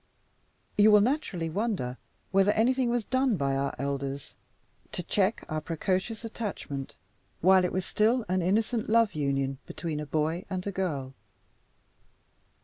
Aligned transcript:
You 0.79 0.89
will 0.89 1.01
naturally 1.01 1.47
wonder 1.51 1.97
whether 2.31 2.51
anything 2.53 2.89
was 2.89 3.05
done 3.05 3.37
by 3.37 3.55
our 3.55 3.75
elders 3.77 4.33
to 4.93 5.03
check 5.03 5.43
our 5.47 5.61
precocious 5.61 6.25
attachment, 6.25 6.95
while 7.41 7.63
it 7.63 7.71
was 7.71 7.85
still 7.85 8.25
an 8.27 8.41
innocent 8.41 8.89
love 8.89 9.13
union 9.13 9.59
between 9.67 9.99
a 9.99 10.07
boy 10.07 10.45
and 10.49 10.65
a 10.65 10.71
girl. 10.71 11.13